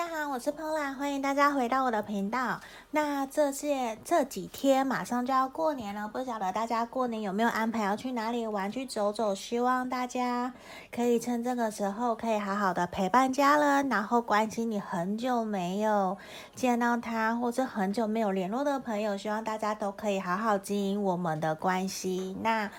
[0.00, 2.58] 大家好，我是 Pola，欢迎大家回到我的频道。
[2.92, 9.34] 那这些这几天马上就要过年了，不晓得大家过年有没有安排要去哪里玩、去走走？
[9.34, 10.54] 希望大家
[10.90, 16.16] 可以趁这个时候可以好好的陪伴家人，然后关心你很久没有
[16.54, 22.34] 见到他，或者很久没有联络的朋友，希望大家都可以好好经营我们的关系。
[22.40, 22.70] 那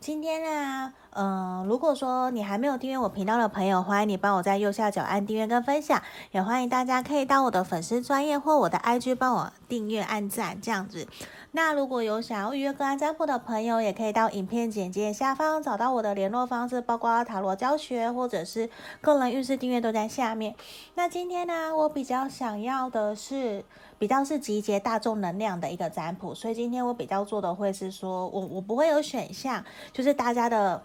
[0.00, 11.08] 今天呢，嗯，如果说你还没有订阅我频道的朋友，欢迎你帮我在右下角按订阅跟分享，也欢迎大家可以到我的粉丝专业或我的 IG 帮我订阅按赞这样子。
[11.50, 20.54] 那如果有想要预约个案占卜的朋友，也可以到影片简介下方找到我的联络方式，包括塔罗教学或者是个人运势订阅都在下面。
[20.94, 23.64] 那今天呢，我比较想要的是
[23.98, 30.82] 比较是集结大众能量的一个占卜，所以今天我比较做的会是说我我不会有选项，就是大家的。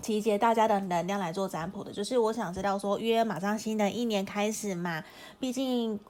[0.00, 5.04] 集结大家的能量来做占卜的，就是我想知道说，因为马上新的一年开始嘛，
[5.38, 6.00] 毕竟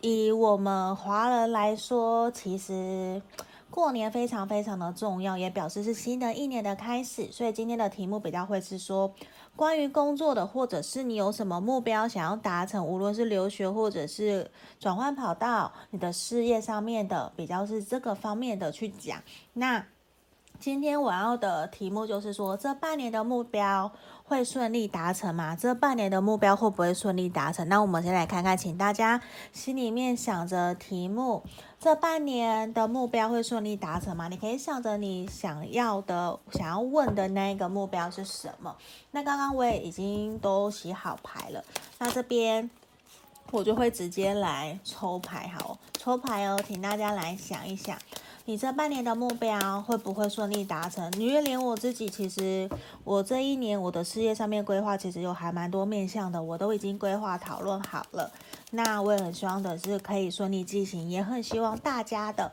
[0.00, 3.20] 以我们华人来说，其实
[3.68, 7.30] 过年非常非常的重要，也表示是新的一年的开始。
[7.30, 9.12] 所以今天的题目比较会是说，
[9.56, 19.22] 关于工作的，或者是你有什么目标想要达成，无论是留学或者是转换跑道，你的事业上面的，比较是这个方面的去讲。
[19.52, 19.84] 那
[20.58, 23.90] 今天我要的题目就是说，这半年的目标
[24.24, 25.56] 会顺利达成吗？
[25.56, 27.66] 这半年的目标会不会顺利达成？
[27.68, 29.20] 那我们先来看看，请大家
[29.52, 31.42] 心里面想着题目，
[31.80, 34.28] 这半年的目标会顺利达成吗？
[34.28, 38.76] 你可以想着你想要的、想要问的那个目标是什么？
[39.12, 41.64] 那刚刚我也已经都洗好牌了，
[41.98, 42.68] 那这边
[43.50, 47.96] 我就会直接来抽牌，好，抽牌哦，请大家来想一想。
[48.44, 51.10] 你这半年的目标会不会顺利达成？
[51.12, 52.68] 因为连我自己，其实
[53.04, 58.30] 我这一年我的事业上面规划，其实有还蛮多面向的，我都已经规划讨论好了。
[58.70, 62.52] 那我也很希望的是可以顺利进行，也很希望大家的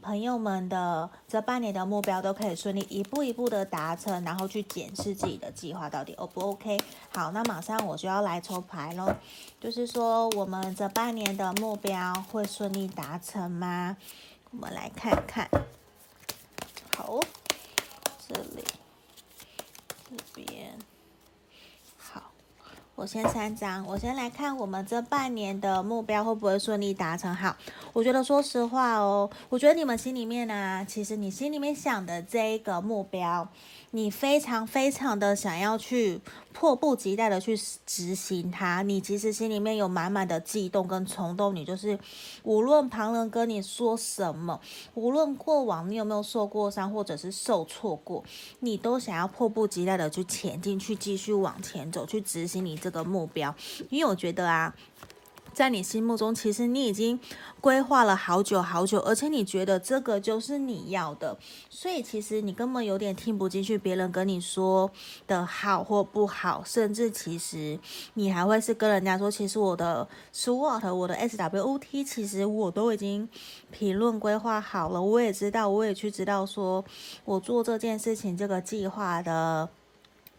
[0.00, 6.78] 朋友们的这半年的目标都可以顺利一步一步的达成，然后去检视自己的计划到底 O 不 OK。
[7.10, 9.14] 好，那马上我就要来抽牌喽，
[9.60, 13.96] 就是说我们这半年的目标会顺利达成吗？
[14.52, 15.48] 我们来看看，
[16.96, 17.20] 好，
[18.26, 18.64] 这里，
[20.08, 20.78] 这边，
[23.00, 27.34] 我先三张，我先来看我们这半年的目标会不会顺利达成。
[27.34, 27.56] 好，
[27.94, 33.48] 我觉得说实话哦，我觉得你们心里面呢、其实你心里面想的这一个目标。
[33.92, 36.20] 你非常非常的想要去
[36.52, 41.98] 迫不及待的去执行它，你其实心里面有满满的悸动跟冲动，你就是
[42.44, 44.60] 无论旁人跟你说什么，
[44.94, 48.22] 无论过往你有没有受过伤或者是受挫过，
[48.60, 53.54] 你都想要迫不及待的去前进，去继续往前走，去执行你这个目标，
[53.88, 54.74] 因为我觉得啊。
[55.52, 57.18] 在你心目中，其实你已经
[57.60, 61.36] 规划了好久好久，而且你觉得这个就是你要的，
[61.68, 64.88] 所以其实你根本有点听不进去别人跟你说
[65.26, 67.78] 的好或不好，甚至其实
[68.14, 73.28] 你还会是跟人家说，其实我的 SWOT、我的 SWOT，其实我都已经
[73.72, 76.84] 评论规划好了，我也知道，我也去知道说
[77.24, 79.68] 我做这件事情这个计划的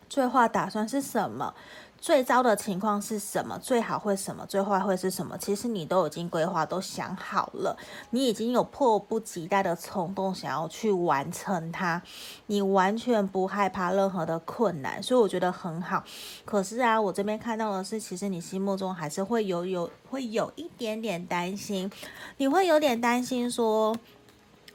[0.09, 1.53] 最坏打算是什么。
[2.01, 3.59] 最糟的情况是什么？
[3.59, 4.43] 最好会什么？
[4.47, 5.37] 最坏会是什么？
[5.37, 7.77] 其实你都已经规划，都想好了，
[8.09, 12.01] 你已经有迫不及待的冲动想要去完成它，
[12.47, 16.03] 你完全不害怕任何的困难，所以我觉得很好。
[16.43, 21.91] 可是啊，我这边看到的是，其实你心目中还是会有有会有一点点担心，
[22.37, 23.95] 你会有点担心说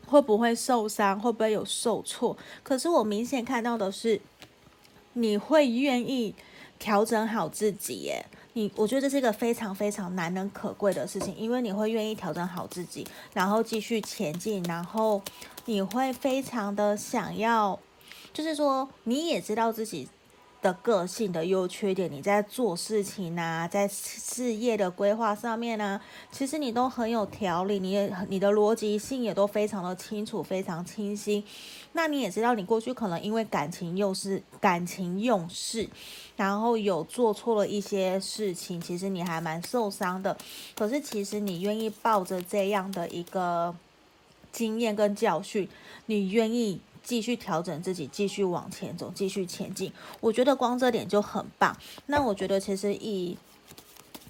[0.07, 2.37] 会不会受伤，会不会有受挫？
[2.63, 4.21] 可是我明显看到的是，
[5.15, 6.37] 你会愿意。
[6.79, 15.21] 调整好自己，耶，你我觉得这是一个非常非常难能可贵的事情，因为你会愿意调整好自己，然后继续前进，然后
[15.65, 17.79] 你会非常的想要，
[18.33, 20.09] 就是说你也知道自己
[20.67, 26.03] 的个性的优缺点，你在做事情啊，在事业的规划上面呢，啊，
[26.33, 31.45] 其实你都很有条理，你你的逻辑性也都非常的清楚，非常清晰。
[31.93, 35.89] 那你也知道，你过去可能因为感情用事，感情用事，
[36.35, 40.37] 然后有做错了一些事情，其实你还蛮受伤的。
[40.75, 43.73] 可是其实你愿意抱着这样的一个
[44.51, 45.69] 经验跟教训，
[46.07, 49.93] 你愿意继续调整自己，继续往前走，继续前进。
[50.21, 51.75] 我觉得光这点就很棒。
[52.07, 53.39] 那我觉得其实以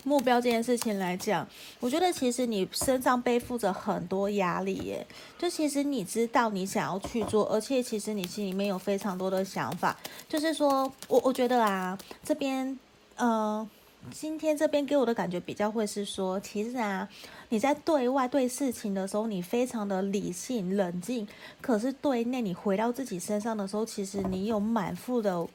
[0.05, 1.49] 目标这件事情来讲，
[1.81, 5.06] 我觉得其实你身上背负着很多压力耶。
[5.38, 9.96] 就其实你知道你想要去做，而且其实你心里面有非常多的想法。
[10.29, 12.79] 就是说我我觉得啊，这边，
[13.17, 13.70] 嗯、呃，
[14.12, 17.08] 今天这边给我的感觉比较会是说，其实啊，
[17.48, 21.26] 你在对外对事情的时候，你非常的理性冷静，
[21.60, 25.46] 可是对内你回到自己身上的时候，其实你有满腹的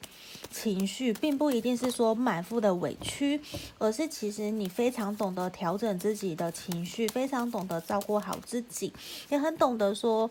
[0.50, 3.40] 情绪，并不一定是说满腹的委屈，
[3.78, 8.92] 而是其实你非常懂得调整自己的情绪，非常懂得照顾好自己，
[9.28, 10.30] 也很懂得说。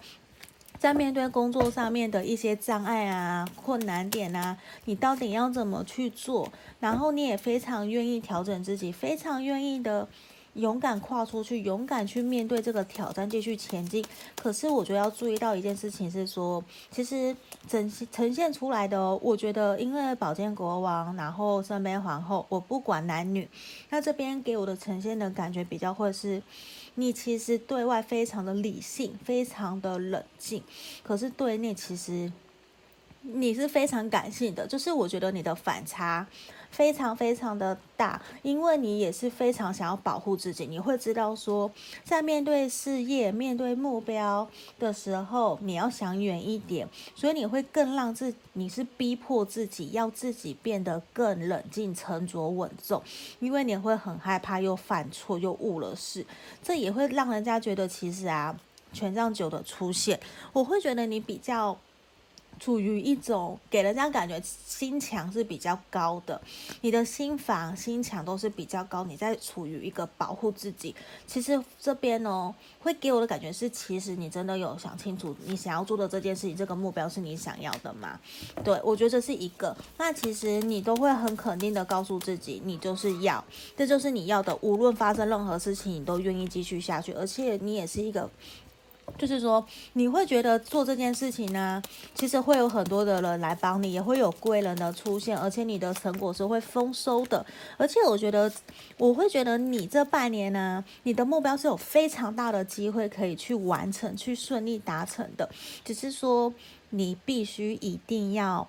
[0.80, 6.52] 在面对工作上面的一些障碍啊、困难点啊，你到底要怎么去做？
[6.80, 10.08] 然后你也非常愿意调整自己，非常愿意的。
[10.53, 14.03] 勇敢跨出去，勇敢去面对这个挑战，继续前进。
[14.36, 17.36] 可是我觉得要注意到一件事情是说，其实
[17.69, 23.48] 呈呈现出来的哦，我觉得因为宝剑国王，然后圣杯皇后，我不管男女，
[23.89, 26.44] 那这边给我的呈现的感觉比较会是，
[26.95, 30.62] 你其实对外非常的理性，非常的冷静，
[31.01, 32.30] 可是对内其实
[33.21, 36.27] 你是非常感性的，就是我觉得你的反差。
[36.72, 40.66] 非常非常的大，因为你也是非常想要保护自己。
[40.66, 41.70] 你会知道说，
[42.04, 53.04] 在面对事业、面对目标的时候，你要想远一点，所以你会更让自，你是逼迫自己要自己变得更冷静、沉着稳重，
[53.40, 56.26] 因为你会很害怕又犯错又误了事，
[56.64, 58.58] 这也会让人家觉得其实啊，
[58.94, 60.20] 权杖九的出现，
[60.54, 61.78] 我会觉得你比较。
[62.62, 66.40] 处于一种给人家感觉心墙是比较高的，
[66.81, 70.96] 你的心房、心墙都是比较高，你在处于一个保护自己。
[71.25, 78.19] 其实这边哦，会给我的感觉是，其实你真的有想清楚，你想要做的这件事情，这个目标是你想要的吗？
[78.63, 79.75] 对，我觉得这是一个。
[79.98, 83.44] 那其实你都会很肯定的告诉自己，你就是要，
[83.75, 84.56] 这就是你要的。
[84.62, 88.30] 无论发生任何事情，你都愿意继续下去，而且你也是一个。
[89.18, 91.81] 就是说，你会觉得做这件事情呢，
[92.16, 97.46] 其实会有很多的人来帮你，也会有贵人的出现，而且你的成果是会丰收的。
[97.78, 98.52] 而且我觉得，
[98.98, 105.50] 我会觉得你这半年呢，你的目标是有非常大的机会可以去完成，去顺利达成的。
[105.86, 106.54] 只是说，
[106.90, 108.68] 你必须一定要。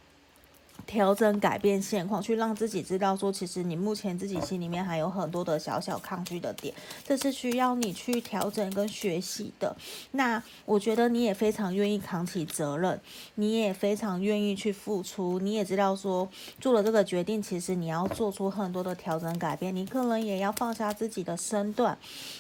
[0.85, 6.75] 调整、改变现况，去让自己知道说，其实你目前自己心里面还有很多的小小抗拒的点，
[7.05, 9.75] 这是需要你去调整跟学习的。
[10.11, 13.01] 那我觉得你也非常愿意扛起责任，
[13.37, 16.29] 你也非常愿意去付出，你也知道说
[16.61, 21.97] 做了这个决定，其实你要做出很多的调整改变，你可能也要放下自己的身段，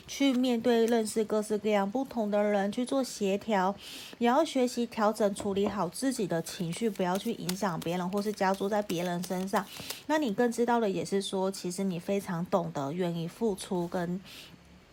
[0.06, 3.74] 去面对认识各式各样不同的人去做协调，
[4.18, 8.32] 也要学习调整处理好自己的情绪，不要去影响别人或是。
[8.32, 9.64] 加注在别人身上，
[10.06, 14.18] 那你更知道的也是说，其实你非常懂得愿意付出，跟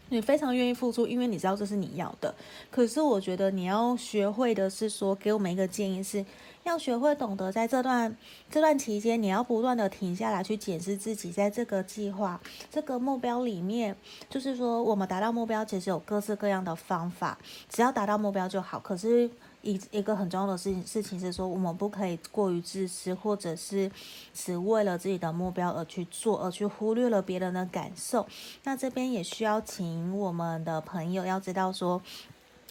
[0.09, 2.35] 你非常愿意付出，因为你知道这是你要的。
[2.69, 6.23] 可是我觉得你要学会的是说，给我们一个建议是，
[6.63, 8.15] 要学会懂得在这段
[8.51, 12.39] 这段期间，你要不断的停下来去检视自己，在这个计划、
[12.69, 13.95] 这个目标里面，
[14.29, 17.37] 就是说我们达到目标其实有各式各样的方法，
[17.69, 18.77] 只要达到目标就好。
[18.79, 19.29] 可是。
[19.61, 23.91] 一一个很重要的事情事情是说，我们不可以过于自私，或者是
[24.33, 28.27] 只为了自己的目标而去做，而去忽略了别人的感受。
[28.63, 32.01] 那这边也需要请我们的朋友要知道说，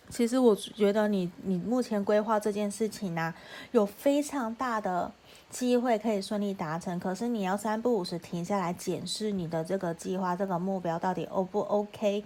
[0.08, 3.34] 其实我觉得你你目前规划这件事情呢、
[3.72, 5.12] 有非常大的。
[5.50, 12.22] 机会可以顺利达成，可是你要三不五时停下来检视你的这个计划、这个目标到底 O 不 OK。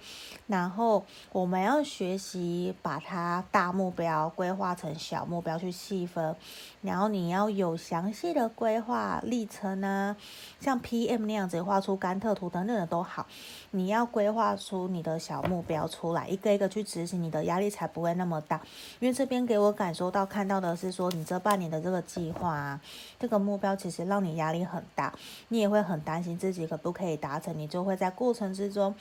[0.48, 6.34] 然后我们要学习把它大目标规划成小目标去细分，
[6.80, 10.16] 然后你要有详细的规划历程呢，
[10.60, 13.26] 像 PM 那样子画出甘特图等等的都好。
[13.70, 18.60] 你要规划出你的小目标出来，一个一个去执行，你的压力才不会那么大。
[18.98, 22.80] 因为这边给我感受到看到的是说，你这半年的这个计划啊。
[23.18, 25.12] 这个目标其实让你压力很大，
[25.48, 28.94] 你也会很担心自己可不可以达成，你就会在过程之中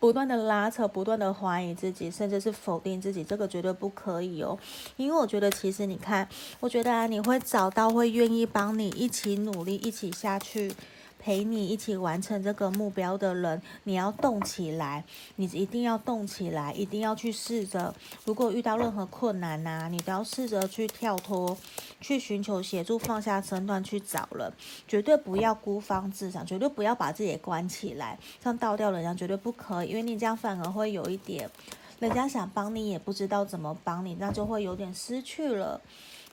[0.00, 4.58] 不断的拉扯，不断的怀疑自己，甚至是否定自己，这个绝对不可以哦。
[4.96, 6.28] 因为我觉得，其实你看，
[6.60, 10.72] 我觉得啊，你会找到会愿意帮你一起努力，一起下去。
[11.18, 15.04] 陪你一起完成这个目标的人，你要动起来，
[15.36, 17.94] 你一定要动起来，一定要去试着。
[18.24, 21.56] 如果遇到任何困难呐、啊，你都要试着去跳脱，
[22.00, 24.52] 去寻求协助，放下身段去找人，
[24.86, 31.50] 绝对不要孤芳自赏，绝对不要把自己关起来，像倒吊人一样，绝对不可以，因为你这样反而会有一点，
[31.98, 35.80] 人家想帮你也不知道怎么帮你，那就会有点失去了。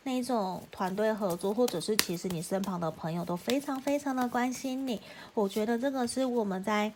[0.05, 5.01] 那种团队合作，或者是其实你身旁的朋友都非常非常的关心你，
[5.33, 6.93] 我觉得这个是我们在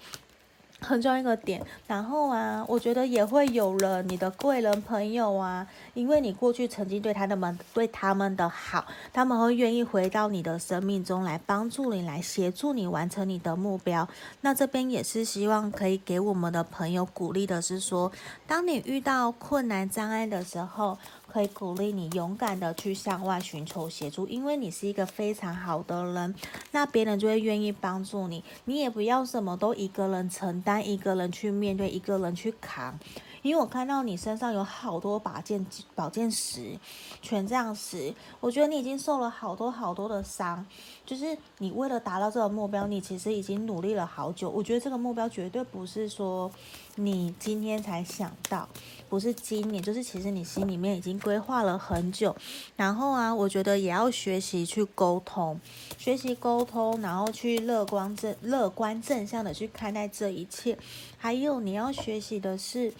[0.79, 14.07] 很重要一个点，然后啊，我觉得也会有了你的贵人朋友啊，因为你过去曾经对他们对他们的好，他们会愿意回到你的生命中来帮助你，来协助你完成你的目标。
[14.41, 18.11] 那这边也是希望可以给我们的朋友鼓励的是说，
[18.45, 20.95] 当你遇到困难障碍的时候。
[21.31, 26.35] 可以鼓励你勇敢的去向外寻求协助，因为你是一个非常好的人，
[26.71, 28.43] 那别人就会愿意帮助你。
[28.65, 32.99] 你也不要什么都一个人承担，一个人去面对，一个人去扛。
[33.41, 36.77] 因为我看到你身上有好多把剑、宝剑石、
[37.21, 40.65] 权杖石，我觉得你已经受了好多好多的伤。
[41.05, 44.49] 就是你为了达到这个目标，你其实已经努力了好久。
[44.49, 46.51] 我觉得这个目标绝对不是说
[46.95, 48.67] 你今天才想到，
[49.09, 52.35] 不是今年，就是其实你心里面已经规划了很久。
[52.75, 55.59] 然后啊，我觉得也要学习去沟通，
[55.97, 60.77] 学习沟通，然后去乐观正乐观正向的去看待这一切。
[61.17, 62.93] 还有你要学习的是。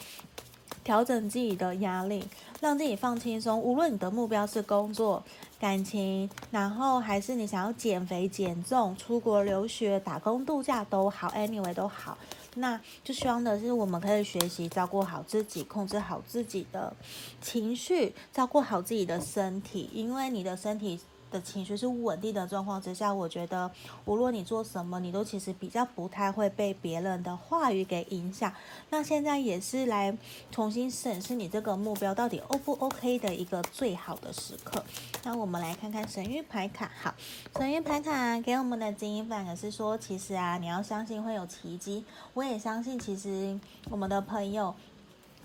[0.81, 2.23] 调整自己的压力，
[2.61, 3.59] 让自己放轻松。
[3.59, 5.21] 无论你的目标是工作、
[5.59, 12.17] 感情，然后还是你想要减肥、减重、出国留学、打工度假都好，anyway 都好，
[12.55, 16.95] 那就希望的是我们可以学习照顾好自己，控制好自己的
[17.41, 20.99] 情绪，照顾好自己的身体，因为你的身体。
[21.31, 23.69] 的情绪是稳定的状况之下，我觉得
[24.05, 28.51] 无论你做什么，你都其实比较不太会被别人的话语给影响。
[28.89, 30.17] 那现在也是来
[30.51, 34.83] 重新审视你这个目标到底 O 不 OK 的一个最好的时刻。
[35.23, 37.13] 那我们来看看神谕牌卡，好，
[37.57, 42.03] 神谕牌卡给我们的指引反而是说，其实啊，你要相信会有奇迹。
[42.33, 43.59] 我也相信，其实
[43.89, 44.73] 我们的朋友。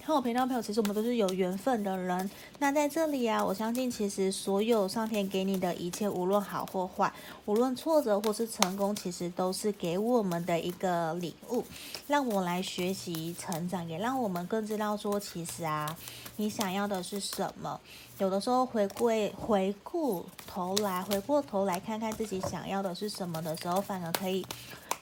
[0.05, 2.31] 看我频道朋友，其实我们都是有缘分的人。
[2.59, 7.11] 那在这里啊，我相信其实所有上天给你的一切，无论好或坏，
[7.47, 11.65] 无论挫折或是成功，其实都是给我们的一个礼物，
[12.07, 15.97] 让我来学习成长，也让我们更知道说，其实啊，
[16.37, 17.81] 你想要的是什么。
[18.19, 24.45] 有的时候回归回顾头来，回过头来看看自己想要的是什么的时候，反而可以。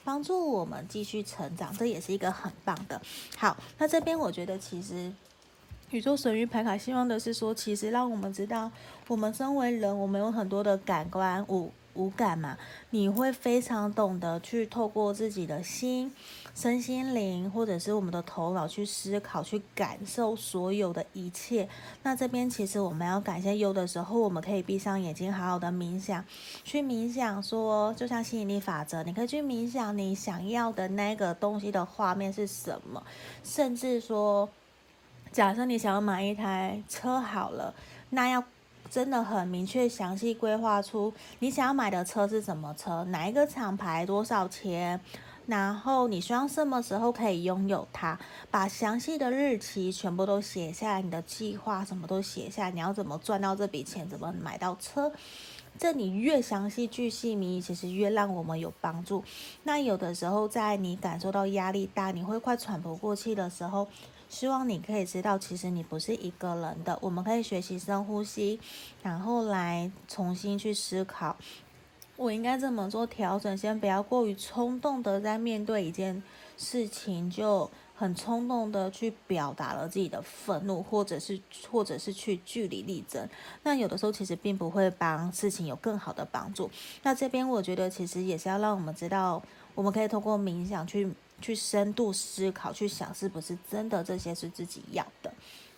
[0.03, 3.01] 帮助我们继续成长，这也是一个很棒的。
[3.37, 5.11] 好，那这边我觉得其实
[5.91, 8.71] 宇宙神谕牌卡希望的是说，其实让我们知道，
[9.07, 11.71] 我们身为人，我们有很多的感官五。
[11.93, 12.57] 无感嘛，
[12.89, 16.11] 你会非常懂得去透过自己的心、
[16.55, 21.69] 身心灵，或者是我们的头脑去思考、去感受所有的一切。
[22.01, 26.23] 那这边其实我们要感谢，有的时候我们可以闭上眼睛，好好的冥想，
[26.63, 33.03] 去冥想说，就像吸引力法则，你可以去冥想你想要的那个东西的画面是什么，
[33.43, 34.49] 甚至说，
[35.31, 37.73] 假设你想要买一台车好了，
[38.09, 38.43] 那要。
[38.93, 45.01] 真的很明确、详细规划出你想要买的车是什么车，哪一个厂牌，多少钱，
[45.47, 48.19] 然后你希望什么时候可以拥有它，
[48.51, 55.11] 把详细的日期全部都写下来，你的计划什么都写下来，你要怎么赚到这笔钱，怎么买到车，
[55.79, 59.23] 这你越详细、巨细靡遗，其实越让我们有帮助。
[59.63, 63.87] 那有的时候，在你感受到压力大，你会快喘不过气的时候。
[64.33, 66.97] 希望你可以知道，其实你不是一个人的。
[67.01, 68.59] 我们可以学习深呼吸，
[69.03, 71.37] 然后来重新去思考，
[72.17, 73.55] 我应该怎么做调整。
[73.55, 76.23] 先不要过于冲动的在面对一件
[76.57, 83.29] 事情，就很冲动的去表达了自己的愤怒，或者是或者是去据理力争。
[83.61, 86.71] 那有的时候其实并不会帮事情有更好的帮助。
[87.03, 89.43] 那这边我觉得其实也是要让我们知道，
[89.75, 91.13] 我们可以通过冥想去。
[91.43, 95.31] 去深度思考，去想是不是真的这些是自己要的。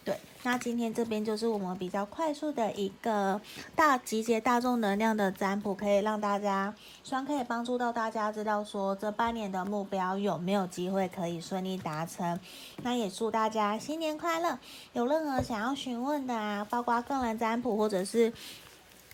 [0.03, 3.41] 对，那今天这边就是我们比较快速的一个
[3.75, 6.71] 大集结大众能量的占卜，可以让大家，
[7.03, 12.39] 希望可以帮助到大家知道说这半年的目标有没有机会可以顺利达成。
[12.83, 14.59] 那也祝大家新年快乐！
[14.93, 18.31] 有任何想要询问的啊，包括个人占卜或者是。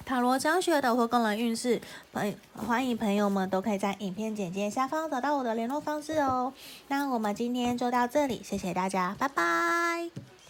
[0.06, 1.82] 塔罗教学的或个人运势，
[2.12, 6.54] 朋欢迎朋友们都可以在影片简介下方找到我的联络方式哦。
[6.88, 10.41] 那我们今天就到这里，谢谢大家，拜拜。